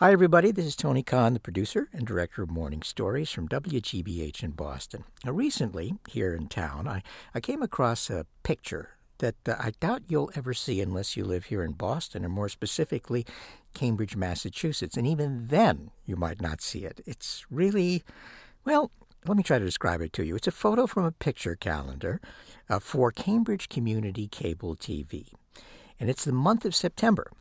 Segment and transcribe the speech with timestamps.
[0.00, 0.52] Hi, everybody.
[0.52, 5.02] This is Tony Kahn, the producer and director of Morning Stories from WGBH in Boston.
[5.24, 7.02] Now, recently, here in town, I,
[7.34, 11.46] I came across a picture that uh, I doubt you'll ever see unless you live
[11.46, 13.26] here in Boston, or more specifically,
[13.74, 14.96] Cambridge, Massachusetts.
[14.96, 17.00] And even then, you might not see it.
[17.04, 18.04] It's really,
[18.64, 18.92] well,
[19.26, 20.36] let me try to describe it to you.
[20.36, 22.20] It's a photo from a picture calendar
[22.70, 25.32] uh, for Cambridge Community Cable TV.
[25.98, 27.32] And it's the month of September.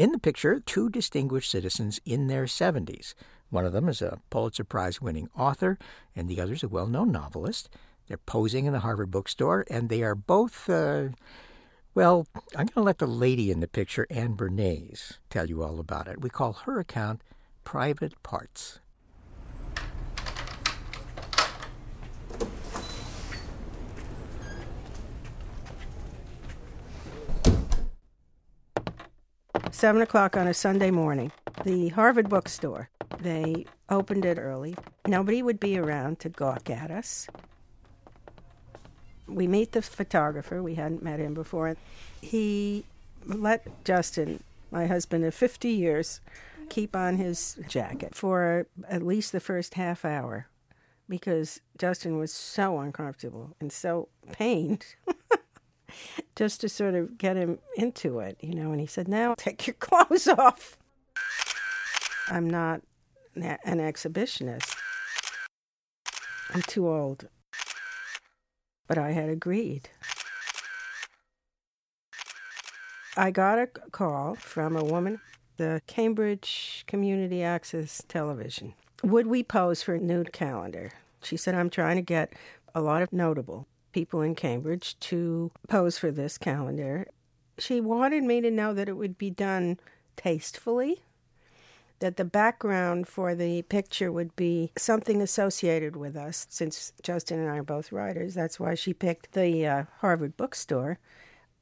[0.00, 3.12] In the picture, two distinguished citizens in their 70s.
[3.50, 5.78] One of them is a Pulitzer Prize winning author,
[6.16, 7.68] and the other is a well known novelist.
[8.08, 11.08] They're posing in the Harvard bookstore, and they are both, uh,
[11.94, 15.78] well, I'm going to let the lady in the picture, Anne Bernays, tell you all
[15.78, 16.22] about it.
[16.22, 17.20] We call her account
[17.64, 18.80] Private Parts.
[29.72, 31.30] Seven o'clock on a Sunday morning.
[31.64, 32.90] The Harvard bookstore.
[33.20, 34.74] They opened it early.
[35.06, 37.28] Nobody would be around to gawk at us.
[39.28, 40.62] We meet the photographer.
[40.62, 41.76] We hadn't met him before.
[42.20, 42.84] He
[43.24, 46.20] let Justin, my husband of 50 years,
[46.68, 50.48] keep on his jacket for at least the first half hour
[51.08, 54.86] because Justin was so uncomfortable and so pained.
[56.36, 58.72] just to sort of get him into it, you know.
[58.72, 60.76] And he said, Now take your clothes off.
[62.28, 62.82] I'm not
[63.34, 64.76] an exhibitionist.
[66.52, 67.28] I'm too old.
[68.86, 69.88] But I had agreed.
[73.16, 75.20] I got a call from a woman,
[75.56, 78.74] the Cambridge Community Access Television.
[79.02, 80.92] Would we pose for a nude calendar?
[81.22, 82.32] She said, I'm trying to get
[82.74, 87.06] a lot of notable people in Cambridge to pose for this calendar.
[87.58, 89.78] She wanted me to know that it would be done
[90.16, 91.02] tastefully,
[91.98, 97.50] that the background for the picture would be something associated with us, since Justin and
[97.50, 98.34] I are both writers.
[98.34, 100.98] That's why she picked the uh, Harvard bookstore,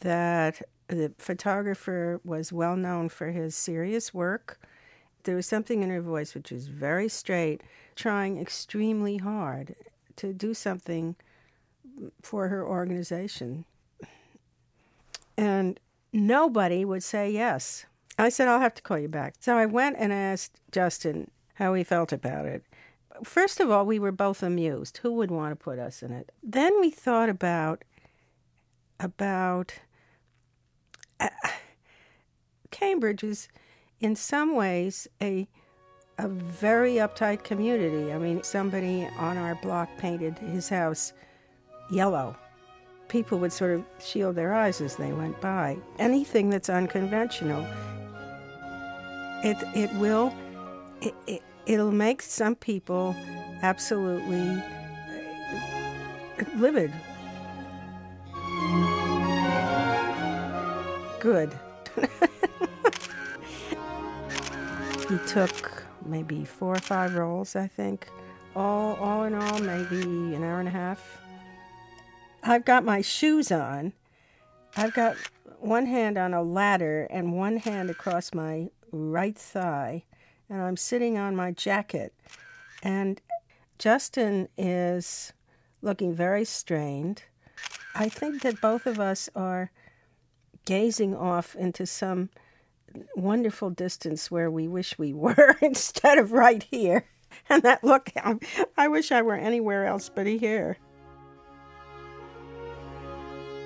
[0.00, 4.58] that the photographer was well known for his serious work.
[5.24, 7.62] There was something in her voice which was very straight,
[7.94, 9.76] trying extremely hard
[10.16, 11.16] to do something
[12.22, 13.64] for her organization.
[15.36, 15.80] And
[16.12, 17.86] nobody would say yes.
[18.18, 19.34] I said, I'll have to call you back.
[19.40, 22.64] So I went and asked Justin how he felt about it.
[23.24, 24.98] First of all, we were both amused.
[24.98, 26.32] Who would want to put us in it?
[26.42, 27.84] Then we thought about
[29.00, 29.74] about
[31.18, 31.28] uh,
[32.70, 33.48] Cambridge is
[34.00, 35.48] in some ways a
[36.18, 38.12] a very uptight community.
[38.12, 41.12] I mean, somebody on our block painted his house
[41.90, 42.36] yellow.
[43.08, 45.76] People would sort of shield their eyes as they went by.
[45.98, 47.66] Anything that's unconventional,
[49.44, 50.34] it it will
[51.00, 53.14] it, it it'll make some people
[53.62, 54.48] absolutely
[56.38, 56.92] uh, livid.
[61.20, 61.52] Good.
[65.08, 68.08] he took maybe four or five rolls, I think.
[68.56, 70.02] All all in all, maybe
[70.34, 71.18] an hour and a half.
[72.42, 73.92] I've got my shoes on.
[74.76, 75.16] I've got
[75.58, 80.04] one hand on a ladder and one hand across my right thigh,
[80.48, 82.12] and I'm sitting on my jacket.
[82.82, 83.20] And
[83.78, 85.32] Justin is
[85.82, 87.22] looking very strained.
[87.94, 89.70] I think that both of us are
[90.64, 92.30] gazing off into some
[93.14, 97.06] wonderful distance where we wish we were instead of right here.
[97.48, 98.10] And that look,
[98.76, 100.78] I wish I were anywhere else but here.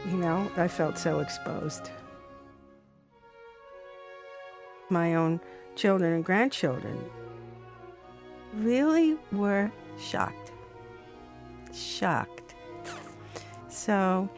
[0.06, 1.91] You know, I felt so exposed.
[4.89, 5.41] My own
[5.75, 6.97] children and grandchildren
[8.55, 10.53] really were shocked.
[11.75, 12.55] Shocked.
[13.69, 14.28] So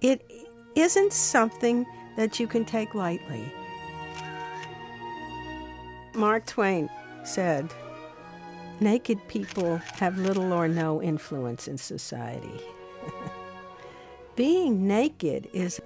[0.00, 0.30] it
[0.76, 1.84] isn't something
[2.16, 3.52] that you can take lightly.
[6.14, 6.88] Mark Twain
[7.24, 7.74] said,
[8.78, 12.60] Naked people have little or no influence in society.
[14.36, 15.80] being naked is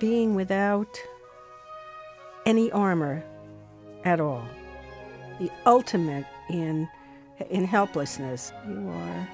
[0.00, 0.98] being without
[2.46, 3.22] any armor
[4.04, 4.46] at all.
[5.38, 6.88] The ultimate in
[7.50, 8.52] in helplessness.
[8.68, 9.28] You are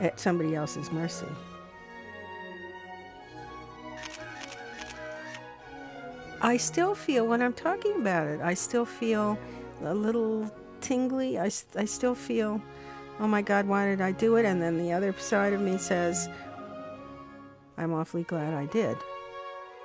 [0.00, 1.26] at somebody else's mercy.
[6.40, 9.38] I still feel when I'm talking about it, I still feel
[9.82, 10.50] a little
[10.80, 11.38] tingly.
[11.38, 12.60] I, I still feel,
[13.18, 14.44] oh my God, why did I do it?
[14.44, 16.28] And then the other side of me says,
[17.78, 18.96] I'm awfully glad I did.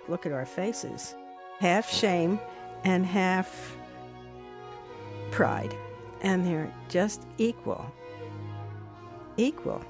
[0.08, 1.16] Look at our faces
[1.60, 2.40] half shame
[2.84, 3.78] and half
[5.30, 5.76] pride,
[6.22, 7.86] and they're just equal.
[9.38, 9.84] Equal.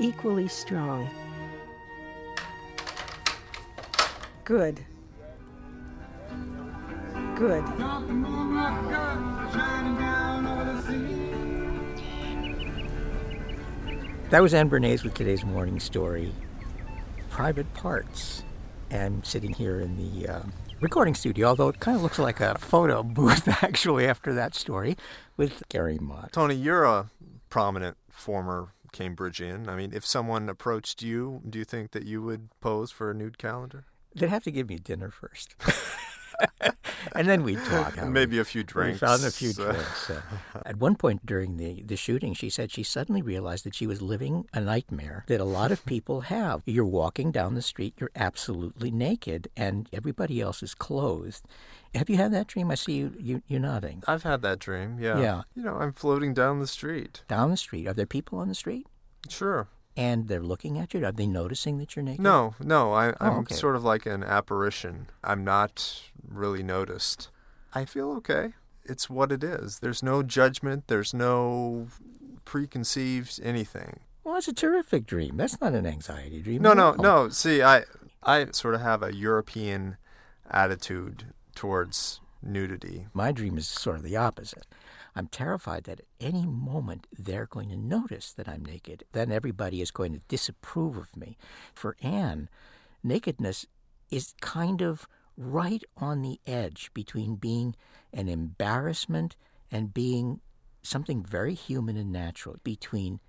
[0.00, 1.08] Equally strong.
[4.44, 4.84] Good.
[7.36, 7.64] Good.
[14.32, 16.32] That was Anne Bernays with today's morning story,
[17.28, 18.42] Private Parts.
[18.90, 20.42] And sitting here in the uh,
[20.80, 24.96] recording studio, although it kind of looks like a photo booth actually after that story,
[25.36, 26.32] with Gary Mott.
[26.32, 27.10] Tony, you're a
[27.50, 29.68] prominent former Cambridgian.
[29.68, 33.14] I mean, if someone approached you, do you think that you would pose for a
[33.14, 33.84] nude calendar?
[34.14, 35.56] They'd have to give me dinner first.
[37.14, 38.02] and then we'd talk.
[38.06, 39.00] Maybe a few drinks.
[39.00, 40.10] We found a few drinks.
[40.10, 40.20] Uh,
[40.66, 44.02] at one point during the, the shooting, she said she suddenly realized that she was
[44.02, 46.62] living a nightmare that a lot of people have.
[46.66, 51.42] You're walking down the street, you're absolutely naked, and everybody else is clothed.
[51.94, 52.70] Have you had that dream?
[52.70, 54.02] I see you, you you nodding.
[54.06, 54.98] I've had that dream.
[54.98, 55.20] Yeah.
[55.20, 55.42] Yeah.
[55.54, 57.22] You know, I'm floating down the street.
[57.28, 58.86] Down the street, are there people on the street?
[59.28, 59.68] Sure.
[59.96, 61.04] And they're looking at you.
[61.04, 62.20] Are they noticing that you're naked?
[62.22, 62.92] No, no.
[62.92, 63.54] I, oh, I'm Oh, okay.
[63.54, 65.08] sort of like an apparition.
[65.22, 67.28] I'm not really noticed.
[67.74, 68.54] I feel okay.
[68.84, 69.80] It's what it is.
[69.80, 70.84] There's no judgment.
[70.88, 71.88] There's no
[72.44, 74.00] preconceived anything.
[74.24, 75.36] Well, it's a terrific dream.
[75.36, 76.62] That's not an anxiety dream.
[76.62, 77.28] No, no, no.
[77.28, 77.84] See, I
[78.22, 79.96] I sort of have a European
[80.50, 83.06] attitude towards nudity.
[83.14, 84.66] My dream is sort of the opposite.
[85.14, 89.04] I'm terrified that at any moment they're going to notice that I'm naked.
[89.12, 91.36] Then everybody is going to disapprove of me.
[91.74, 92.48] For Anne,
[93.02, 93.66] nakedness
[94.10, 95.06] is kind of
[95.36, 97.74] right on the edge between being
[98.12, 99.36] an embarrassment
[99.70, 100.40] and being
[100.82, 103.20] something very human and natural, between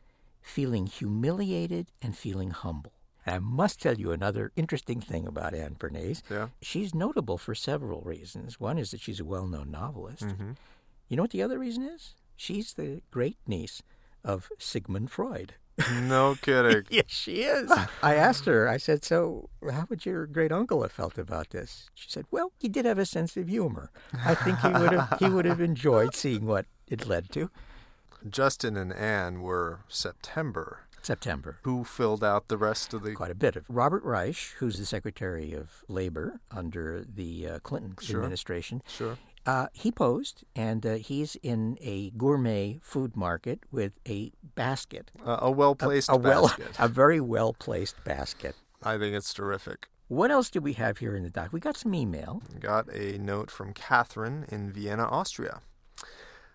[0.41, 2.93] feeling humiliated and feeling humble.
[3.25, 6.21] And I must tell you another interesting thing about Anne Bernays.
[6.29, 6.49] Yeah.
[6.61, 8.59] She's notable for several reasons.
[8.59, 10.23] One is that she's a well known novelist.
[10.23, 10.51] Mm-hmm.
[11.07, 12.15] You know what the other reason is?
[12.35, 13.81] She's the great niece
[14.23, 15.55] of Sigmund Freud.
[16.03, 16.83] No kidding.
[16.89, 17.71] yes, she is.
[18.01, 21.89] I asked her, I said, So, how would your great uncle have felt about this?
[21.93, 23.89] She said, Well, he did have a sense of humor.
[24.25, 27.49] I think he would have, he would have enjoyed seeing what it led to.
[28.29, 30.81] Justin and Anne were September.
[31.05, 31.57] September.
[31.63, 33.13] Who filled out the rest of the?
[33.13, 37.95] Quite a bit of Robert Reich, who's the Secretary of Labor under the uh, Clinton
[38.01, 38.19] Sure.
[38.21, 38.81] administration.
[38.87, 39.17] Sure.
[39.45, 45.51] Uh, he posed, and uh, he's in a gourmet food market with a basket, a
[45.51, 46.75] well placed a well, basket.
[46.79, 48.55] a very well placed basket.
[48.81, 49.89] I think it's terrific.
[50.07, 51.51] What else do we have here in the doc?
[51.51, 52.41] We got some email.
[52.59, 55.61] Got a note from Catherine in Vienna, Austria.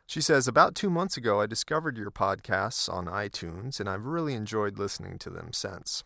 [0.09, 4.33] She says, About two months ago, I discovered your podcasts on iTunes, and I've really
[4.33, 6.03] enjoyed listening to them since.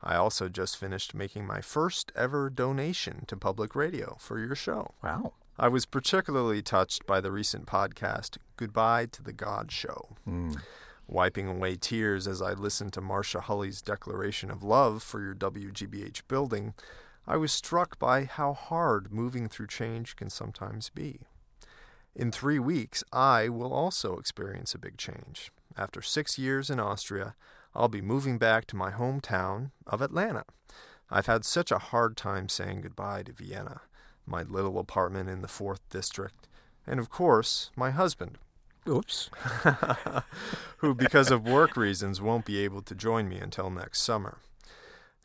[0.00, 4.94] I also just finished making my first ever donation to public radio for your show.
[5.02, 5.32] Wow.
[5.58, 10.10] I was particularly touched by the recent podcast, Goodbye to the God Show.
[10.24, 10.52] Hmm.
[11.08, 16.22] Wiping away tears as I listened to Marcia Hulley's declaration of love for your WGBH
[16.28, 16.74] building,
[17.26, 21.22] I was struck by how hard moving through change can sometimes be.
[22.16, 25.50] In three weeks, I will also experience a big change.
[25.76, 27.34] After six years in Austria,
[27.74, 30.44] I'll be moving back to my hometown of Atlanta.
[31.10, 33.82] I've had such a hard time saying goodbye to Vienna,
[34.26, 36.48] my little apartment in the 4th District,
[36.86, 38.38] and of course, my husband,
[38.88, 39.30] Oops.
[40.78, 44.38] who, because of work reasons, won't be able to join me until next summer.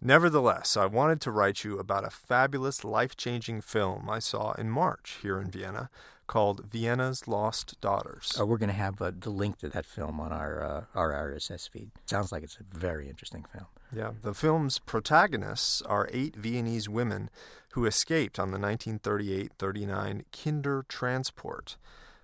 [0.02, 4.70] Nevertheless, I wanted to write you about a fabulous life changing film I saw in
[4.70, 5.90] March here in Vienna
[6.26, 8.38] called Vienna's Lost Daughters.
[8.40, 11.12] Uh, we're going to have uh, the link to that film on our uh, our
[11.12, 11.92] RSS feed.
[12.06, 13.66] Sounds like it's a very interesting film.
[13.94, 17.30] Yeah, the film's protagonists are eight Viennese women
[17.72, 21.76] who escaped on the 1938 39 Kinder transport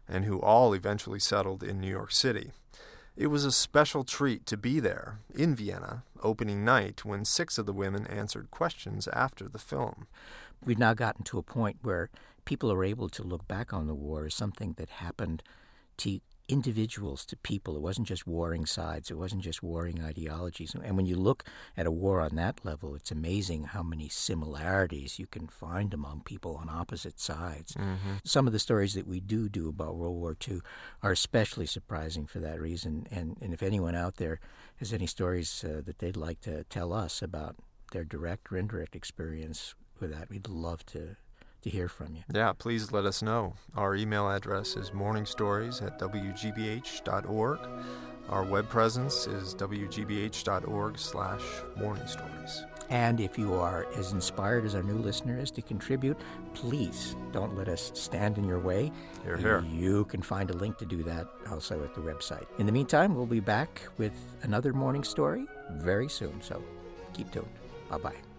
[0.07, 2.51] and who all eventually settled in New York City.
[3.17, 7.65] It was a special treat to be there, in Vienna, opening night, when six of
[7.65, 10.07] the women answered questions after the film.
[10.65, 12.09] We've now gotten to a point where
[12.43, 15.43] people are able to look back on the war as something that happened
[15.97, 17.75] to individuals, to people.
[17.75, 20.75] It wasn't just warring sides, it wasn't just warring ideologies.
[20.75, 21.43] And when you look
[21.75, 26.21] at a war on that level, it's amazing how many similarities you can find among
[26.21, 27.75] people on opposite sides.
[28.23, 30.59] Some of the stories that we do do about World War II
[31.01, 33.07] are especially surprising for that reason.
[33.11, 34.39] And, and if anyone out there
[34.77, 37.55] has any stories uh, that they'd like to tell us about
[37.91, 41.15] their direct or indirect experience with that, we'd love to,
[41.65, 42.21] to hear from you.
[42.33, 43.55] Yeah, please let us know.
[43.75, 47.59] Our email address is morningstories at wgbh.org.
[48.29, 51.41] Our web presence is wgbh.org slash
[51.75, 52.63] morning stories.
[52.89, 56.17] And if you are as inspired as our new listener is to contribute,
[56.53, 58.91] please don't let us stand in your way.
[59.23, 59.65] Here, here.
[59.67, 62.45] You can find a link to do that also at the website.
[62.59, 66.63] In the meantime, we'll be back with another morning story very soon, so
[67.13, 67.47] keep tuned.
[67.89, 68.34] Bye bye.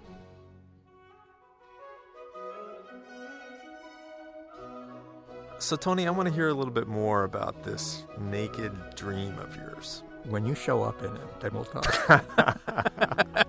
[5.58, 9.56] So, Tony, I want to hear a little bit more about this naked dream of
[9.56, 10.02] yours.
[10.24, 11.86] When you show up in it, then we'll talk.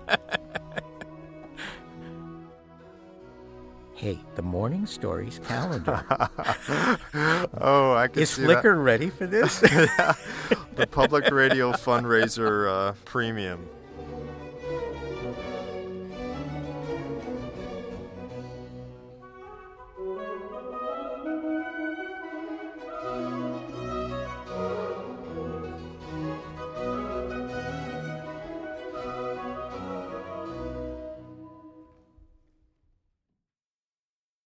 [3.94, 6.02] hey, the morning stories calendar.
[7.60, 9.60] oh, I can Is Flickr ready for this?
[9.60, 10.16] that.
[10.76, 13.68] the public radio fundraiser uh, premium.